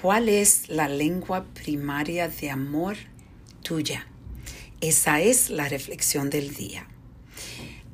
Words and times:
¿Cuál 0.00 0.30
es 0.30 0.70
la 0.70 0.88
lengua 0.88 1.44
primaria 1.52 2.26
de 2.26 2.48
amor 2.48 2.96
tuya? 3.62 4.06
Esa 4.80 5.20
es 5.20 5.50
la 5.50 5.68
reflexión 5.68 6.30
del 6.30 6.54
día. 6.54 6.86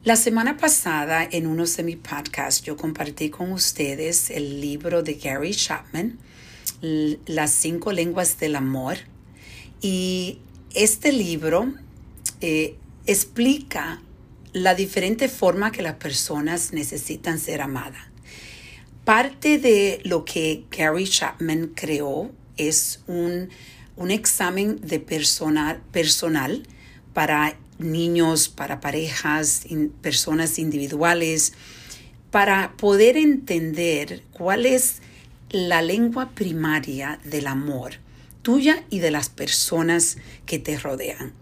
La 0.04 0.14
semana 0.14 0.56
pasada 0.56 1.26
en 1.28 1.48
uno 1.48 1.64
de 1.64 1.82
mis 1.82 1.96
podcasts 1.96 2.62
yo 2.62 2.76
compartí 2.76 3.30
con 3.30 3.50
ustedes 3.50 4.30
el 4.30 4.60
libro 4.60 5.02
de 5.02 5.14
Gary 5.14 5.52
Chapman, 5.52 6.20
Las 6.80 7.50
cinco 7.50 7.90
lenguas 7.90 8.38
del 8.38 8.54
amor. 8.54 8.98
Y 9.80 10.38
este 10.74 11.10
libro 11.10 11.74
eh, 12.40 12.76
explica 13.06 14.00
la 14.52 14.76
diferente 14.76 15.28
forma 15.28 15.72
que 15.72 15.82
las 15.82 15.94
personas 15.94 16.72
necesitan 16.72 17.40
ser 17.40 17.62
amadas. 17.62 18.15
Parte 19.06 19.60
de 19.60 20.00
lo 20.02 20.24
que 20.24 20.64
Gary 20.68 21.06
Chapman 21.06 21.68
creó 21.76 22.32
es 22.56 23.04
un, 23.06 23.50
un 23.94 24.10
examen 24.10 24.80
de 24.80 24.98
personal, 24.98 25.80
personal 25.92 26.64
para 27.14 27.56
niños, 27.78 28.48
para 28.48 28.80
parejas, 28.80 29.64
personas 30.02 30.58
individuales, 30.58 31.52
para 32.32 32.76
poder 32.76 33.16
entender 33.16 34.24
cuál 34.32 34.66
es 34.66 34.96
la 35.50 35.82
lengua 35.82 36.30
primaria 36.30 37.20
del 37.22 37.46
amor 37.46 38.00
tuya 38.42 38.82
y 38.90 38.98
de 38.98 39.12
las 39.12 39.28
personas 39.28 40.16
que 40.46 40.58
te 40.58 40.80
rodean. 40.80 41.32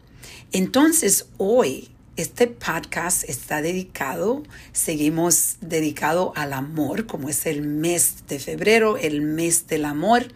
Entonces, 0.53 1.29
hoy 1.39 1.94
este 2.17 2.47
podcast 2.47 3.29
está 3.29 3.61
dedicado, 3.61 4.45
seguimos 4.73 5.57
dedicado 5.61 6.33
al 6.37 6.53
amor, 6.53 7.07
como 7.07 7.29
es 7.29 7.47
el 7.47 7.63
mes 7.63 8.27
de 8.29 8.39
febrero, 8.39 8.97
el 8.97 9.21
mes 9.21 9.67
del 9.67 9.85
amor. 9.85 10.29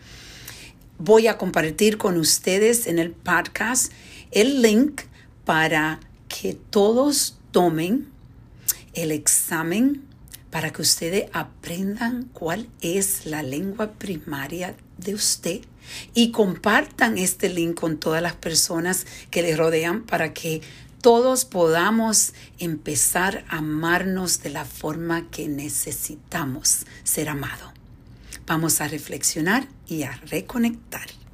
Voy 0.98 1.28
a 1.28 1.38
compartir 1.38 1.96
con 1.96 2.16
ustedes 2.16 2.86
en 2.88 2.98
el 2.98 3.12
podcast 3.12 3.92
el 4.32 4.62
link 4.62 5.02
para 5.44 6.00
que 6.28 6.54
todos 6.54 7.38
tomen 7.52 8.08
el 8.94 9.12
examen 9.12 10.08
para 10.50 10.70
que 10.70 10.82
ustedes 10.82 11.28
aprendan 11.32 12.24
cuál 12.32 12.68
es 12.80 13.26
la 13.26 13.42
lengua 13.42 13.92
primaria 13.92 14.74
de 14.96 15.14
usted 15.14 15.60
y 16.14 16.32
compartan 16.32 17.18
este 17.18 17.48
link 17.48 17.78
con 17.78 17.98
todas 17.98 18.22
las 18.22 18.34
personas 18.34 19.06
que 19.30 19.42
le 19.42 19.56
rodean 19.56 20.04
para 20.04 20.32
que 20.32 20.62
todos 21.00 21.44
podamos 21.44 22.34
empezar 22.58 23.44
a 23.48 23.58
amarnos 23.58 24.42
de 24.42 24.50
la 24.50 24.64
forma 24.64 25.28
que 25.30 25.48
necesitamos 25.48 26.86
ser 27.04 27.28
amados. 27.28 27.72
Vamos 28.46 28.80
a 28.80 28.88
reflexionar 28.88 29.68
y 29.86 30.04
a 30.04 30.12
reconectar. 30.30 31.18